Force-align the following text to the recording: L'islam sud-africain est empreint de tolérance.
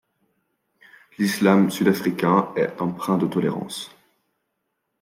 L'islam 1.19 1.69
sud-africain 1.69 2.51
est 2.55 2.81
empreint 2.81 3.19
de 3.19 3.27
tolérance. 3.27 3.91